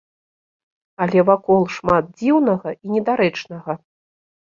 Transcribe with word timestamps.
Але 1.05 1.19
вакол 1.29 1.63
шмат 1.77 2.03
дзіўнага 2.17 2.69
і 2.85 2.97
недарэчнага. 2.97 3.81